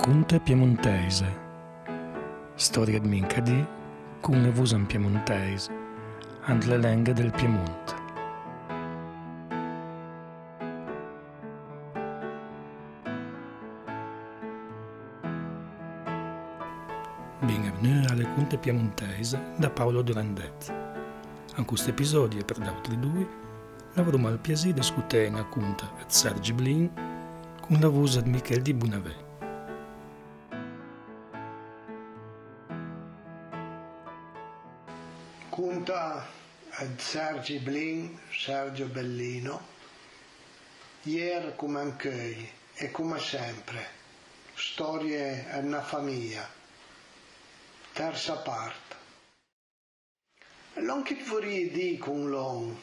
[0.00, 1.26] Racconte piemontese.
[2.54, 3.66] Storia di Mincadi
[4.22, 5.70] con le vusan piemontese
[6.46, 7.94] and le lenghe del Piemonte.
[17.40, 20.74] Benvenuti alle Conte Piemontese da Paolo Durandet.
[21.56, 23.28] In questo episodio e per altri due
[23.92, 26.90] lavoriamo al piacere di discutere una conta di Sergi Blin
[27.60, 29.28] con la voce di Michele di Bunavé.
[35.60, 36.26] Conta
[36.70, 39.60] ad Sergi Blin, Sergio Bellino,
[41.02, 43.86] ieri come anche e come sempre,
[44.54, 46.48] storie e una famiglia,
[47.92, 48.96] terza parte.
[50.76, 52.74] L'on che vorrei di con l'on,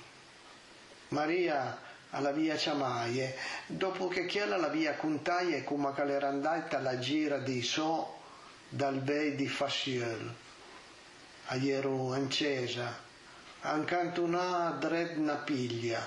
[1.08, 7.00] Maria alla via Ciamaie, dopo che chiela la via Contaie come che l'era andata la
[7.00, 8.20] gira di so
[8.70, 10.46] dal vei di Fassiel
[11.50, 12.94] a Ieru Ancesa,
[13.62, 16.06] accanto una dredna piglia.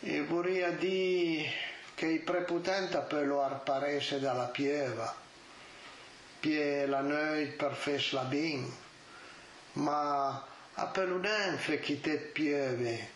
[0.00, 1.50] E vorrei dire
[1.94, 5.14] che i prepotenta per lo arparese dalla pieva,
[6.40, 8.72] pie la noi per fes la bin,
[9.74, 13.08] ma a pelunenfe chi te pieve,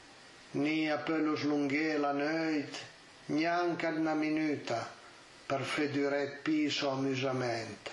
[0.53, 2.77] ni a pelo slunghe la noit,
[3.27, 4.87] neanche una minuta
[5.47, 7.91] per fedure piso amusamento.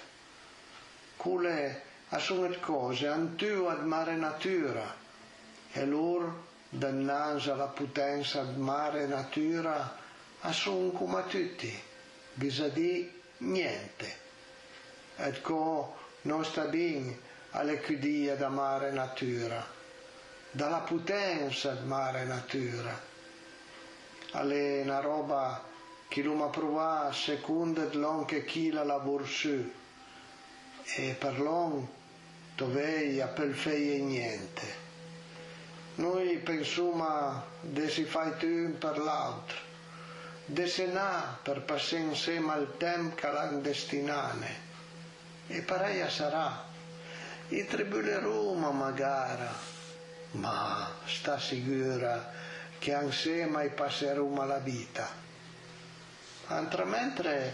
[1.16, 4.96] Cule a sono cose antu ad mare natura.
[5.72, 9.98] E loro dannanza alla potenza ad mare natura
[10.42, 11.74] a sono come tutti
[12.34, 14.18] di niente.
[15.18, 17.18] Ed co non sta bene
[17.52, 19.76] alle cudie da mare natura
[20.56, 22.98] dalla potenza ad mare natura.
[24.32, 25.62] Alle una roba
[26.08, 29.70] che l'uomo prova secondo l'on che chi la lavora su
[30.94, 31.88] e per l'on
[32.56, 34.84] dovei a per feie niente.
[35.96, 39.58] Noi pensiamo de si fai tu per l'altro,
[40.46, 44.64] de se na per passare insieme al tempo clandestinane.
[45.48, 46.64] E pareia sarà.
[47.50, 49.48] I tribuleremo magari,
[50.32, 52.32] ma sta sicura
[52.80, 55.08] che insieme passeremo la vita.
[56.48, 57.54] Altramente,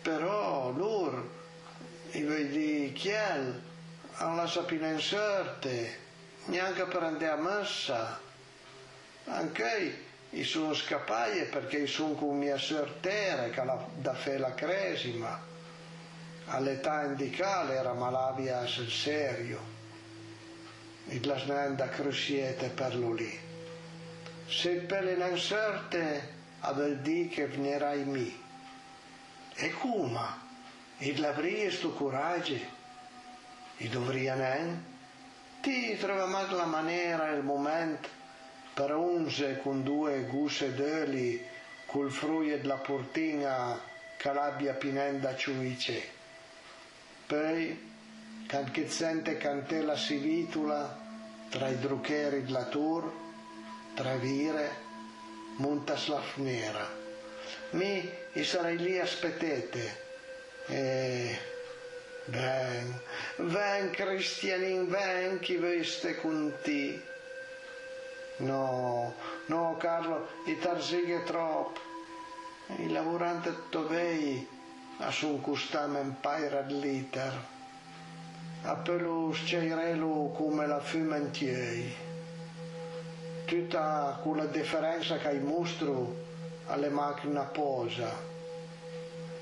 [0.00, 1.42] però, loro
[2.14, 3.60] i vedi chiel
[4.14, 5.98] alla sapina in sorte
[6.46, 8.20] neanche per andare a messa
[9.26, 15.40] anche i sono scappati perché sono con mia sortere che la, da fe la cresima.
[16.46, 19.72] All'età indicale era malavia sul serio.
[21.06, 23.38] E la snanda cruciete per lì.
[24.48, 28.42] Se per in sorte avel di che venerai mi.
[29.54, 30.43] E come
[30.98, 32.82] e l'avria sto coraggio?
[33.76, 34.92] E dovria ne
[35.64, 38.06] ti troviamo la maniera il momento
[38.74, 41.42] per unse con due guse d'oli
[41.86, 43.80] col fruie della portina
[44.18, 46.02] che l'abbia pinenda ciuice
[47.26, 47.92] poi
[48.46, 51.00] can che sente cantella si vitula
[51.48, 53.10] tra i druccheri della tour
[53.94, 54.70] tra vire
[55.56, 56.86] monta slafnera
[57.70, 60.03] mi e sarai lì aspettete
[60.66, 61.38] e
[62.26, 63.00] ven,
[63.36, 67.02] ven cristianin, ven chi veste con te.
[68.38, 69.14] No,
[69.46, 71.80] no Carlo, i tarzighe troppo.
[72.78, 74.48] I lavoranti tovei
[74.98, 77.32] a sun custame in paira liter.
[78.62, 81.94] A pelo sceirelo come la fumentiei.
[83.44, 86.14] Tutta quella differenza che mostro
[86.66, 88.33] alle macchine posa.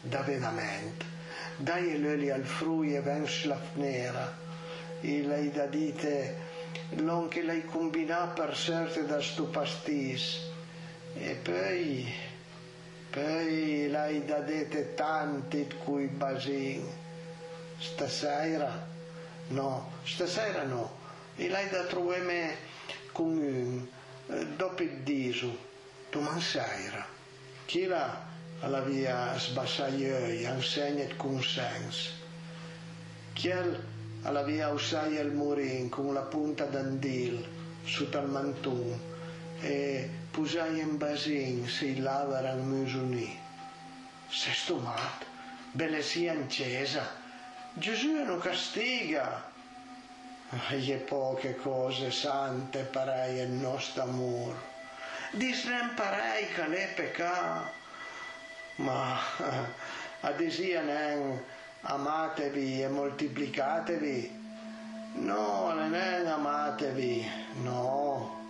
[0.02, 1.12] Da veramente
[1.56, 4.36] dai löli al frui e ven slafnera,
[5.00, 6.50] e lei da dite
[6.90, 10.50] non che lei combina per certe da sto pastis,
[11.14, 12.12] e poi,
[13.10, 16.84] poi lei da dite tanti cui basin,
[17.78, 18.86] stasera,
[19.48, 20.98] no, stasera no,
[21.36, 22.56] e lei da troveme
[23.12, 23.86] con un,
[24.28, 25.56] eh, dopo il diso,
[26.10, 27.06] domani sera,
[27.66, 28.30] chi la
[28.62, 32.12] alla via sbassaglioi, insegna il consens.
[33.32, 33.84] Chiel
[34.22, 37.44] alla via usai il murin con la punta d'andil
[37.84, 39.00] su tal mantun
[39.60, 43.36] e pusai in basin si lavara al musuni.
[44.28, 45.24] Se sto mat,
[45.72, 47.04] belle sia in cesa,
[47.74, 49.50] Gesù non castiga.
[50.68, 54.54] E poche cose sante parei il nostro amor.
[55.32, 57.81] Disnem parei che le peccato
[58.82, 59.18] ma
[60.20, 61.40] adesianen
[61.82, 64.40] amatevi e moltiplicatevi.
[65.14, 65.94] No, non
[66.26, 67.30] amatevi,
[67.62, 68.40] no,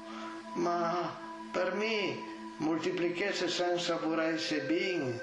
[0.55, 1.17] ma
[1.52, 2.17] per me
[2.58, 5.20] moltiplichesse senza voresse bin,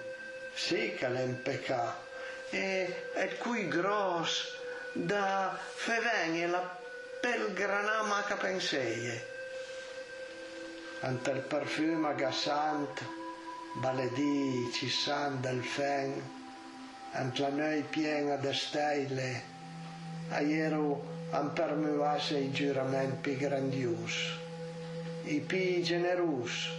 [0.53, 1.07] sì che
[1.41, 2.07] peccato.
[2.49, 4.57] E è qui grosso
[4.91, 6.77] da fevenje la
[7.21, 9.27] pelgranama che penseie.
[11.01, 13.01] Ante il parfume agassant,
[13.73, 16.21] baledì ci san del fen,
[17.11, 19.41] ante la noi piena de stelle,
[20.29, 24.37] aiero han permuase i giuramenti grandius,
[25.23, 26.69] i pi generus,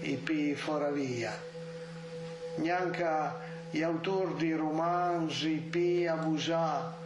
[0.00, 1.32] i pi foravia.
[2.56, 6.96] Neanche gli autori di romanzi pi abusà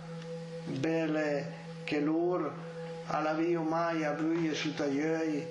[0.64, 1.52] bele
[1.84, 2.50] che lor
[3.06, 5.46] alla via mai a lui su tagliei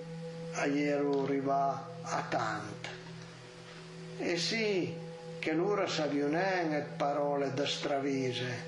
[0.53, 2.92] a iero riva a tant.
[4.25, 4.95] E sì,
[5.37, 8.63] che loro savionen et parole da stravise,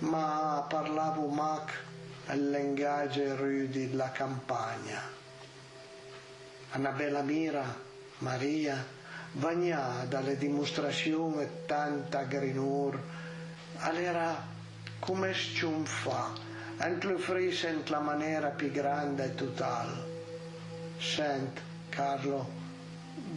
[0.00, 1.72] ma parlavo mac
[2.26, 5.00] al linguaggio rudi della campagna.
[6.72, 7.64] Annabella Mira,
[8.18, 8.84] Maria,
[9.32, 13.00] vagnà dalle dimostrazioni tanta grinur,
[13.78, 14.46] all'era
[14.98, 16.30] come sciunfa,
[16.76, 19.94] entluffrisse in la maniera più grande e totale.
[20.98, 22.46] Sent, Carlo,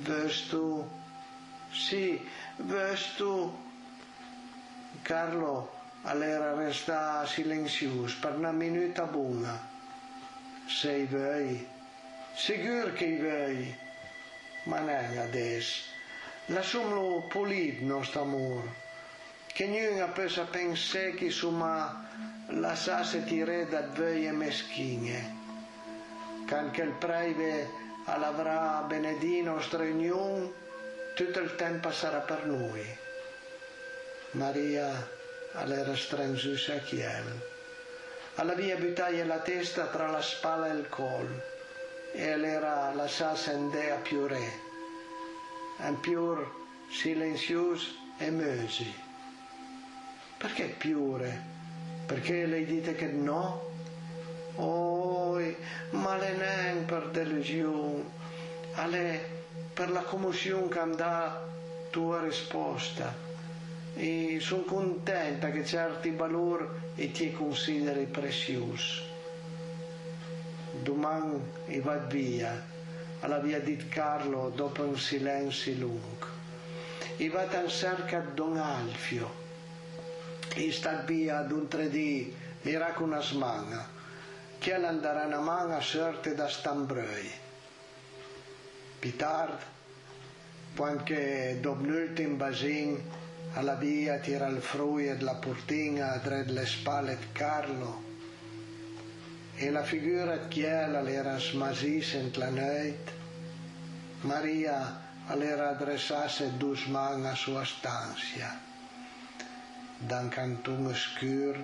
[0.04, 1.00] vesti tu?
[1.72, 2.28] Sì,
[2.58, 3.58] vesti tu?
[5.02, 9.70] Carlo allora resta silenzioso per una minuta buona.
[10.68, 11.68] Sei vuoi?
[12.34, 13.76] Sicuro che vuoi?
[14.64, 15.90] Ma non adesso.
[16.48, 18.90] Lasciamolo pulito nostro amore
[19.54, 22.08] che Kenjunga pesa pensare che insomma
[22.48, 25.36] la sasse tire da due meschine,
[26.46, 27.70] che anche il preve
[28.06, 30.52] all'avrà benedino streniun,
[31.26, 32.84] tutto il tempo sarà per noi.
[34.32, 35.08] Maria
[35.52, 37.40] all'era strangiusa a chiel.
[38.36, 41.44] Alla via buttaia la testa tra la spalla e il collo
[42.12, 44.52] e all'era la sassa indea più re,
[45.78, 46.36] un più
[46.90, 47.86] silenzioso
[48.18, 48.92] e mesi.
[50.40, 51.40] Perché piure?
[52.08, 53.70] Perché lei dite che no?
[54.56, 55.56] Oi,
[55.92, 58.10] ma le per delusione,
[58.74, 59.41] ale
[59.74, 61.42] per la commozione che dà
[61.90, 63.30] tua risposta.
[63.94, 66.66] E sono contenta che certi valori
[66.96, 69.10] e ti consideri preziosi.
[70.72, 71.42] Domani
[71.82, 72.66] va via,
[73.20, 76.40] alla via di Carlo dopo un silenzio lungo.
[77.18, 79.30] E va in cerca Don Alfio,
[80.56, 82.32] istalpia d'un 3D
[82.62, 83.88] miracuna smanga,
[84.58, 87.41] che andrà una manga sorte da stambrei.
[89.02, 89.64] Più tardi,
[90.76, 91.04] quando
[91.60, 93.02] dopo l'ultimo basin,
[93.54, 98.04] alla via tira il fruie della portina dred le spalle di Carlo,
[99.56, 103.12] e la figura di chiela l'era smasisa in la notte,
[104.22, 108.56] Maria all'era adressasse dus manga sua stanza
[109.98, 111.58] dan cantun oscur,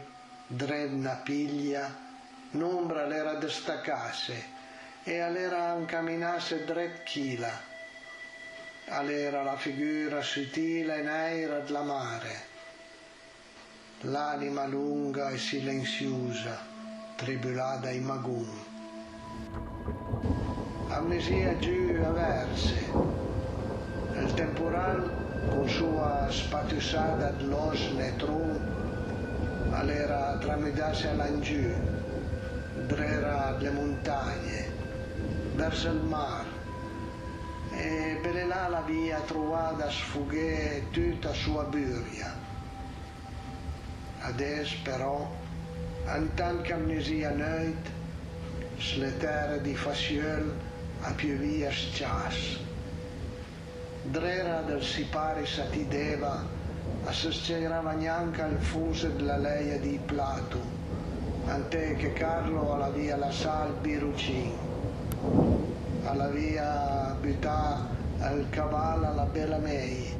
[0.47, 1.95] dred na piglia,
[2.53, 4.55] n'ombra l'era destacasse
[5.07, 7.49] e all'era incamminasse dret chila.
[8.89, 12.35] All'era la figura sottile e nera della mare,
[14.01, 16.59] l'anima lunga e silenziosa,
[17.15, 18.49] tribulata in magun.
[20.89, 22.91] Amnesia giù a verse,
[24.13, 25.09] il temporal
[25.47, 31.73] con sua spatussata los netron all'era tramitarsi all'angiù,
[32.87, 34.76] drera le montagne,
[35.57, 36.55] verso il mare.
[37.71, 42.33] E per là la via trovata sfugghe tutta sua buria.
[44.21, 45.29] Adesso però,
[46.15, 47.91] in tanta amnesia noit,
[48.95, 50.53] le terre di Fassiol
[51.01, 52.67] a più via sciasse
[54.09, 56.45] drera del sipari satideva,
[57.03, 60.59] assescerava neanche al fuso della leia di Plato,
[61.47, 64.66] ante che Carlo alla via la sal birucin,
[66.03, 67.87] alla via butà
[68.19, 70.15] al cavallo alla bella mei,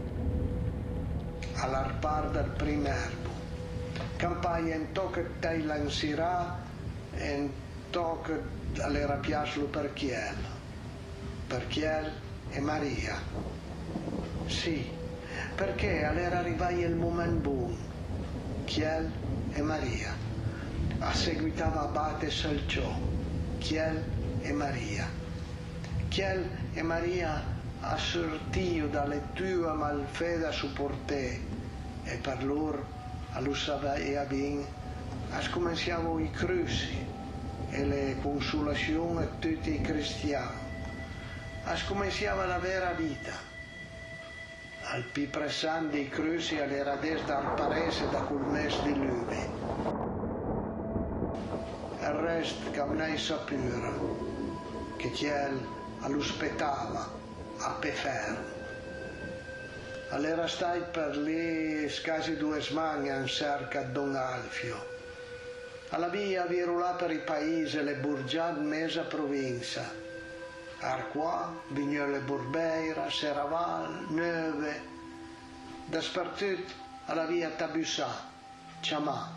[1.55, 3.29] all'arpar del primerbo.
[4.17, 6.57] Campagna in tocca te lansirà
[7.13, 7.49] e in
[7.89, 8.33] tocca
[8.79, 10.35] all'era piaslo per chiel,
[11.47, 12.11] per chiel
[12.49, 13.15] e Maria.
[14.47, 14.89] Sì,
[15.55, 17.85] perché allora arrivai il momento buono.
[18.65, 19.09] Chiel
[19.53, 20.13] e Maria.
[20.99, 22.99] A seguitava Abate Salciò,
[23.59, 24.16] Chiel e
[24.51, 25.07] Maria.
[26.09, 27.43] Chiel e Maria
[27.81, 31.39] assortio dalle tue malfede supporte
[32.03, 32.85] e per loro
[33.33, 33.53] allo
[33.95, 34.65] e ben
[35.29, 37.05] ascominciamo i cruci
[37.69, 40.65] e le consolazioni a tutti i cristiani.
[41.65, 43.33] Ascominciava la vera vita.
[44.89, 49.65] Al più pressante i cruci alle radici dal paese da quel mese di lume.
[51.99, 54.36] Il resto che non sapeva che
[55.11, 55.59] chiel
[56.01, 57.09] all'uspettava
[57.59, 58.55] a Peferro.
[60.09, 64.95] All'era stai per lì scasi due smani in cerca Don Alfio.
[65.89, 70.05] Alla via vi virulà per i paesi le burgiad mesa provincia.
[70.79, 74.81] Arqua, Vignole Burbeira, Seraval, Neve,
[75.85, 76.71] daspertut
[77.05, 78.09] alla via Tabussà,
[78.81, 79.33] Ciamà,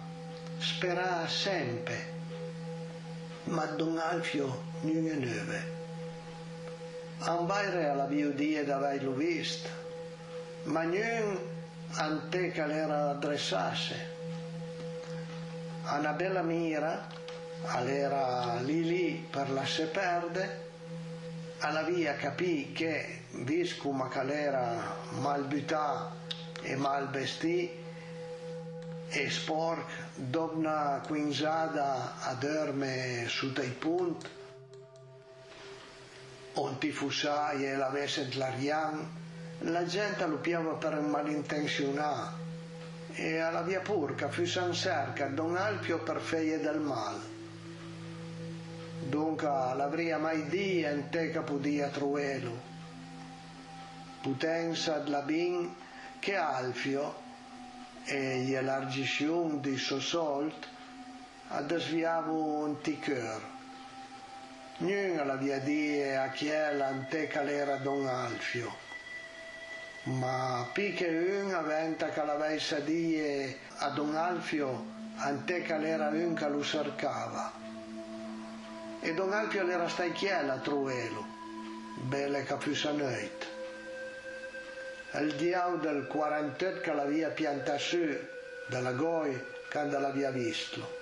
[0.58, 2.09] sperà sempre,
[3.50, 5.78] Don Alfio non è neve.
[7.18, 9.68] Ambaire alla biodie d'avei lo vist,
[10.64, 11.38] ma non
[11.94, 14.18] ante che l'era adressasse.
[15.82, 17.08] Una bella mira,
[17.64, 20.68] all'era lì lì per la se perde,
[21.58, 26.12] alla via capì che, viscuma che l'era mal butà
[26.62, 27.08] e mal
[29.10, 34.28] e sporc, dobna quinzada a dorme su dei punti,
[36.54, 39.18] onti fusai e l'avesse l'arian,
[39.64, 42.48] la gente lo piava per un malintenzionato
[43.14, 47.20] e alla via purca fu san cerca Don Alpio per feie del mal.
[49.08, 52.68] Dunque l'avria mai dia in te che podia truelo.
[54.22, 55.74] Potenza della bin
[56.20, 57.28] che Alfio
[58.10, 60.68] e gli elargizioni di sosolt
[61.48, 63.58] a desviavo un ticœur
[64.80, 68.74] Niente la via die a chi è l'anteca l'era Don Alfio,
[70.04, 74.86] ma picche un aventa che l'avesse die a Don Alfio
[75.16, 77.52] anteca l'era un che lo cercava.
[79.00, 81.26] E Don Alfio l'era stai chiela truelo,
[81.96, 82.72] belle che fu
[85.12, 87.98] Il diao del 48 che l'aveva pianta su
[88.66, 89.38] dalla goi
[89.70, 90.98] quando l'aveva visto.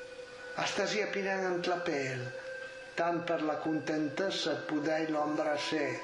[0.54, 2.46] A stasia pinendo la pelle
[2.98, 6.00] tant per la contentessa poder-lo embrasser,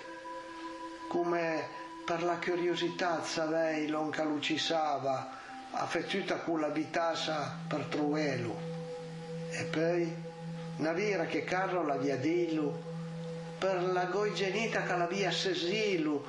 [1.09, 1.67] come
[2.07, 5.29] per la curiosità savei l'on che lo cisava,
[5.73, 8.57] affettuta con la vitassa per trovarlo.
[9.51, 10.15] E poi,
[10.77, 12.81] una vera che Carlo l'aveva dillo,
[13.59, 16.25] per la goigenita che l'aveva sesilo,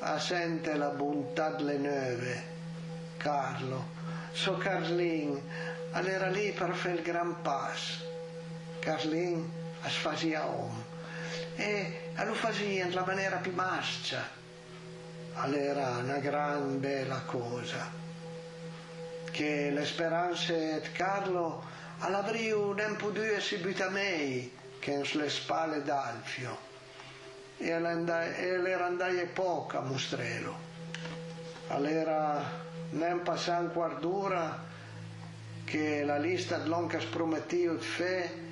[0.00, 2.58] a sente la bontà delle neve.
[3.18, 3.88] Carlo,
[4.32, 5.40] so Carlin,
[5.92, 8.08] all'era lì per fare il gran passo.
[8.80, 9.50] Carlin
[9.84, 10.84] es fazia om.
[11.56, 14.26] E lo fazia nella maniera più mascia.
[15.34, 17.90] Allora una gran bella cosa.
[19.30, 21.62] Che le speranze di Carlo
[21.98, 26.69] all'avrò un po' due subitamente che sulle spalle d'Alfio
[27.60, 30.56] e le randaie poca a mostrelo.
[31.68, 32.42] Allora
[32.90, 34.64] non passano guardura
[35.64, 38.48] che la lista di l'oncas promettio di fe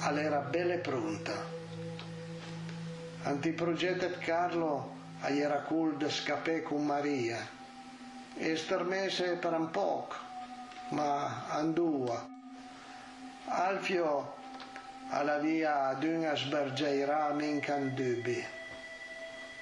[0.00, 1.32] all'era belle pronta.
[3.22, 7.38] Antiprogettet Carlo era cool de scapè con Maria
[8.34, 10.14] e stermese per un poco,
[10.90, 12.24] ma andua.
[13.46, 14.36] Alfio
[15.10, 18.44] alla via d'una sbergeirà mincan dubbi.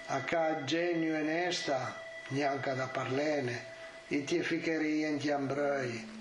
[0.08, 1.94] A ca genio e nesta,
[2.28, 3.74] neanche da parlene,
[4.08, 6.14] i tie ficheri in tiambrei,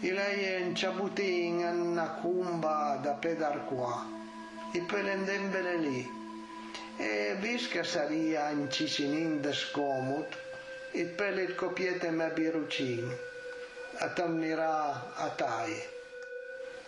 [0.00, 1.58] Ilaien chabuting
[1.94, 4.06] na kumba da pedar qua.
[4.72, 6.08] I pelendembele lì.
[6.96, 10.36] E visca saria in cicinin de scomut,
[10.92, 13.12] it pelet copiete me birucin.
[13.98, 15.97] Atamnira atai.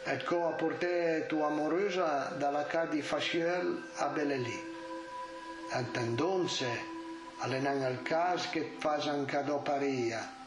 [0.07, 4.59] Et co a porté tu amorosa dalla cadi fasciel a Beleli.
[5.73, 6.66] Antendonse,
[7.40, 10.38] alenan al cas che fasan cadoparia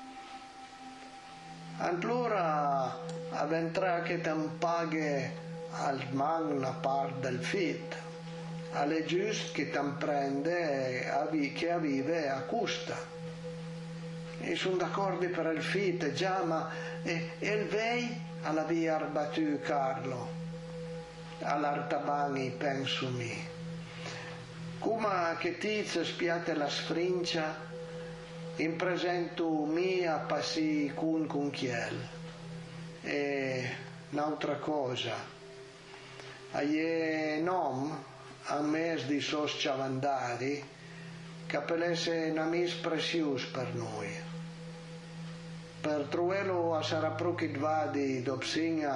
[1.77, 2.95] allora
[3.31, 4.21] aventrà che
[4.59, 5.41] paghe
[5.71, 5.99] al
[6.51, 7.95] una parte del fit,
[8.73, 11.09] alle giusto che tam prende
[11.51, 13.12] che avive a custa.
[14.45, 16.69] E sono d'accordo per il fit, già, ma
[17.01, 20.29] e, e il vei alla via arbatù Carlo,
[21.39, 23.33] all'artabani penso mi.
[24.79, 27.55] Come che tizia spiate la sfrincia,
[28.57, 32.07] in presento mia passi cun con chiel
[33.01, 33.67] e
[34.11, 35.15] un'altra cosa
[36.51, 37.97] a ie nom
[38.45, 40.63] a mes di sos ciavandari
[41.47, 44.32] che appellesse namis precius per noi.
[45.83, 48.93] Per truelo a sarapruchit vadi dopsinga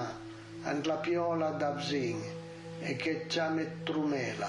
[0.64, 2.22] ant la piola d'avzing
[2.80, 4.48] e che ciamet trumela.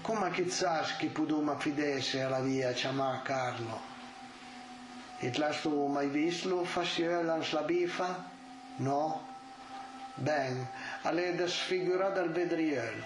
[0.00, 3.80] Come chissas chi puduma fidesse alla via chiamà Carlo?
[5.20, 8.24] Et l'has mai visto faciolans la bifa?
[8.76, 9.26] No?
[10.14, 10.66] Ben,
[11.02, 13.04] alle desfigurata al vedriel.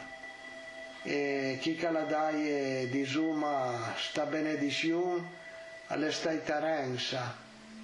[1.03, 5.40] E chi caladaie di Zuma sta benedizione
[5.91, 7.35] alle stai Tarenza,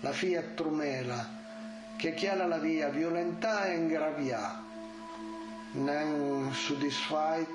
[0.00, 1.28] la Fiat Trumela,
[1.96, 4.62] che chiala la via violenta e ingravia.
[5.72, 7.50] Non soddisfait,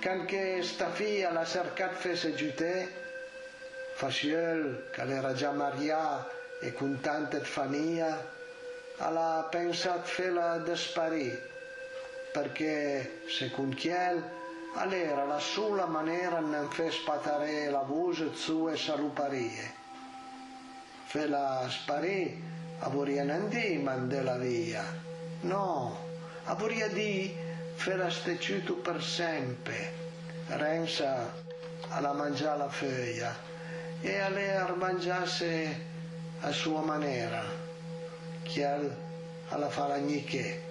[0.00, 2.90] canché sta fia la cercat fese giute,
[3.96, 6.26] faciel, che era già Maria
[6.58, 8.18] e con tanta famiglia,
[8.96, 11.38] alla pensat fela desparì,
[12.32, 14.22] perché secondo chiel,
[14.76, 19.81] all'era la sola maniera non fe spatare la voce sue saluparie.
[21.12, 22.42] Fela sparì,
[22.78, 24.82] avoria non di mandela via,
[25.42, 25.94] no,
[26.44, 27.36] avoria di
[27.74, 29.92] fela steciuto per sempre,
[30.46, 31.30] rensa
[31.88, 33.36] alla mangiare la feuia
[34.00, 35.80] e a lei mangiasse
[36.40, 37.44] a sua maniera,
[38.42, 40.62] che alla falagniche.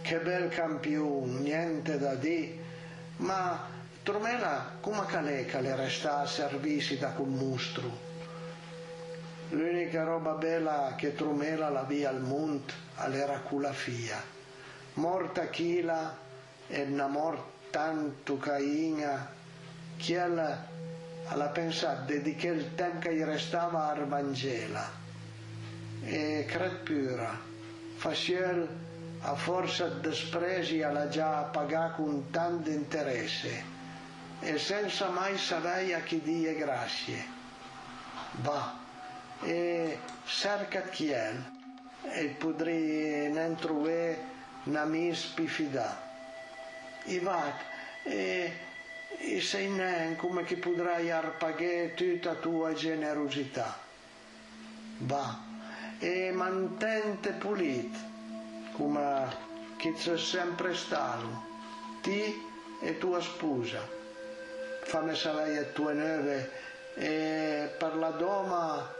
[0.00, 2.58] Che bel campione, niente da di,
[3.18, 3.62] ma
[4.02, 8.08] Tromela come caleca le resta a servisi da quel mostro
[9.50, 14.22] L'unica roba bella che Trumela la via al Munt all'era quella fia.
[14.94, 16.14] Morta chila
[16.66, 19.26] e una mort tanto caina
[19.96, 20.66] che alla,
[21.28, 24.86] alla pensato dediché il tempo che gli restava a Vangela.
[26.04, 27.34] E cred pura,
[27.96, 28.68] facel
[29.20, 33.64] a forza despresi alla già pagato con tanto interesse
[34.40, 37.24] e senza mai sapere a chi die grazie.
[38.42, 38.86] Va
[39.42, 41.56] e cercat chiel
[42.02, 44.16] e podrei ne trobar
[44.64, 46.06] namis pifida.
[47.04, 47.64] I vac
[48.02, 48.52] e,
[49.18, 53.78] e sei nen come che potrai arpagare tutta tua generosità.
[54.98, 55.46] Va
[56.00, 57.96] e mantente pulit
[58.72, 59.46] come
[59.76, 61.46] che c'è sempre stato,
[62.02, 62.46] ti
[62.80, 63.80] e tua sposa.
[64.82, 66.50] Fammi salire a tue neve
[66.94, 68.96] e per la doma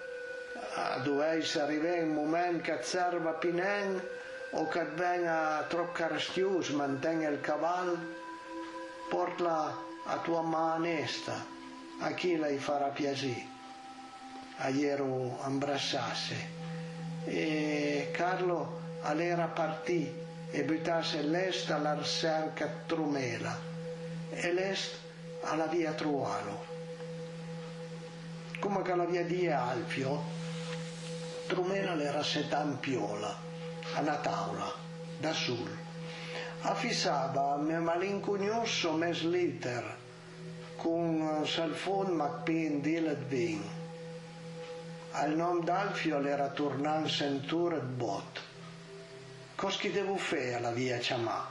[1.04, 3.98] doveis arribar un moment que serva pinent
[4.52, 7.96] o que et venga trop carstius, manteng el cavall,
[9.10, 9.74] portla
[10.06, 11.36] a tua mà onesta,
[12.00, 13.56] a chi la farà piacere.
[14.60, 16.34] Aiero imbrassasse
[17.24, 20.12] e Carlo all'era partì
[20.50, 23.56] e buttasse l'est alla cerca Trumela
[24.30, 24.96] e l'est
[25.42, 26.64] alla via Trualo.
[28.58, 30.37] Come che la via di Alfio
[31.48, 33.34] Trumena l'era setan piola,
[33.94, 34.70] a una tavola,
[35.18, 35.70] da sul.
[36.60, 39.84] Affissava me malincunioso mes liter,
[40.76, 43.62] con salfon macpin dilet vin.
[45.12, 48.42] Al nom d'Alfio l'era tornant sentur et bot.
[49.56, 51.46] Cos chi devo fare alla via chiamà?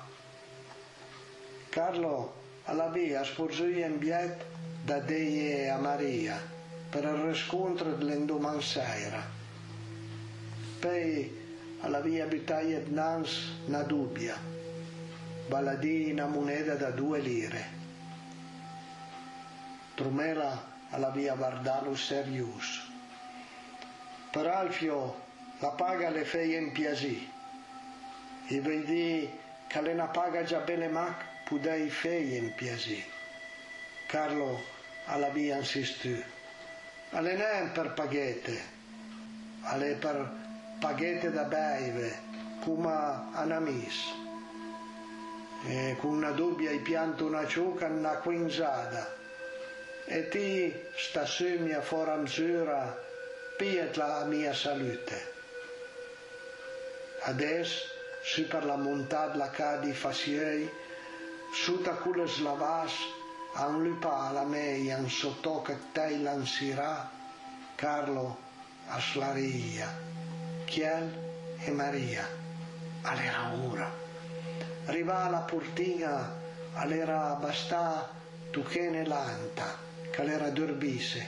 [1.70, 4.46] Carlo alla via sporzui in biet
[4.84, 6.40] da Deie a Maria
[6.90, 9.38] per il riscontro dell'endoman sera
[10.80, 11.46] pei
[11.82, 14.36] alla via abitaie Nans na dubbia,
[15.48, 17.76] baladì una moneta da due lire.
[19.96, 22.90] Trumela alla via Vardalo Serius.
[24.32, 25.26] Per Alfio
[25.60, 27.30] la paga le feie in piasì,
[28.48, 29.30] e vedi
[29.68, 33.04] che le paga già bene mac pudei feie in piasì.
[34.08, 34.62] Carlo
[35.06, 36.16] alla via insistù,
[37.12, 38.62] alle non per paghette,
[39.64, 40.46] alle per
[40.80, 42.20] paghette da beve,
[42.64, 44.14] come anamis.
[45.66, 49.16] E con una dubbia hai pianto una ciuca una quinzada.
[50.06, 52.96] E ti sta su mia fora misura,
[53.58, 55.36] piet la mia salute.
[57.24, 57.86] Adesso,
[58.22, 60.70] su per la montata la cadi faciei,
[61.52, 62.94] su ta culle slavas,
[63.54, 67.10] a un lupa meia, un sotto che te lansirà,
[67.76, 68.38] Carlo
[68.88, 70.27] a slaria.
[70.68, 71.10] Chiel
[71.60, 72.28] e Maria
[73.04, 73.90] all'era ora.
[74.86, 76.36] Arriva la portina
[76.74, 78.10] all'era bastà
[78.52, 79.78] tu che ne lanta,
[80.18, 81.26] l'era durbise,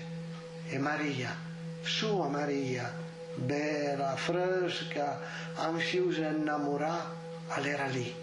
[0.67, 1.34] e Maria,
[1.82, 2.91] sua Maria,
[3.36, 5.19] bella, fresca,
[5.56, 7.13] ansiosa e innamorata,
[7.47, 8.13] all'era lì.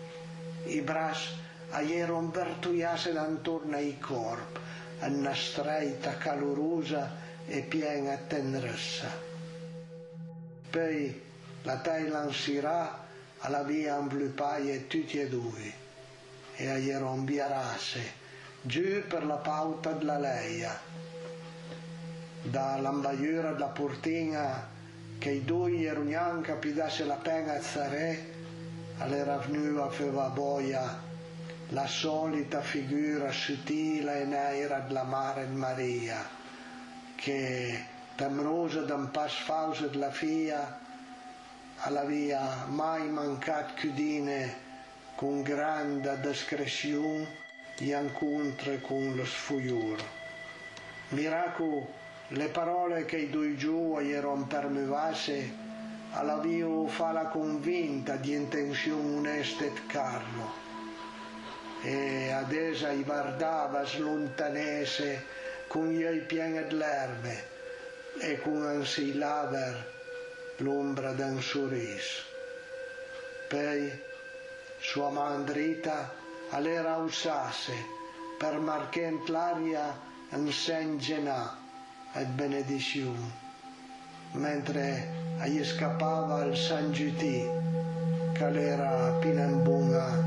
[0.65, 1.31] I bracci
[1.71, 4.61] a ieri un bertuiasse d'intorno ai corpi,
[5.01, 7.11] una stretta calorosa
[7.47, 9.26] e piena tenerezza.
[10.71, 11.23] Poi
[11.63, 13.05] la Thailand sirà
[13.39, 15.85] alla via amplipaia tutti e due.
[16.57, 18.25] E a Ierombiarase
[18.63, 20.79] giù per la pauta della leia.
[22.43, 24.69] Dall'ambaiura della portina
[25.19, 28.35] che i due erano capidasse la pena zare
[28.99, 31.03] all'era venuta a boia
[31.71, 36.25] la solita figura sottile e nera della mare Maria
[37.17, 37.85] che
[38.17, 40.79] temrosa da un pas falso della fia
[41.81, 44.65] alla via mai mancat chiudine
[45.15, 47.45] con grande discrezione
[47.77, 50.03] gli incontri con lo sfugliuro.
[51.11, 51.87] Miracolo
[52.29, 55.65] le parole che i due giù erano permivase
[56.13, 60.65] alla via fa la convinta di intenzione oneste e Carlo
[61.83, 65.25] e adesso i guardava slontanese
[65.69, 67.55] con gli occhi pieni di l'erbe
[68.19, 69.93] e con ansi laver
[70.59, 72.23] l'ombra d'un sorriso.
[73.49, 74.03] Poi
[74.79, 76.13] sua mandrita
[76.51, 77.73] all'era usasse
[78.39, 79.99] per marcare l'aria
[80.31, 81.57] un sen genà
[82.13, 83.31] e benedizione,
[84.33, 85.09] mentre
[85.45, 87.49] gli scappava il San Giutì
[88.33, 90.25] che era pinambunga